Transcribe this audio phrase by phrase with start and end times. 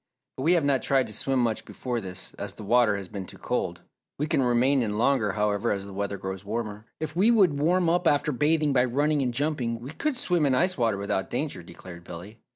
[0.35, 3.27] But we have not tried to swim much before this, as the water has been
[3.27, 3.81] too cold.
[4.17, 7.87] We can remain in longer, however, as the weather grows warmer." "If we would warm
[7.87, 11.61] up after bathing by running and jumping we could swim in ice water without danger,"
[11.61, 12.39] declared Billy.